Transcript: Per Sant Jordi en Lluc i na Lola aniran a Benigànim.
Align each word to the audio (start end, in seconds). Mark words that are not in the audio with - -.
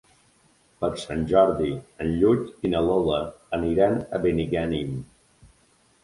Per 0.83 0.87
Sant 1.01 1.19
Jordi 1.31 1.67
en 1.73 2.07
Lluc 2.21 2.65
i 2.69 2.71
na 2.75 2.81
Lola 2.87 3.19
aniran 3.59 3.99
a 4.19 4.23
Benigànim. 4.25 4.97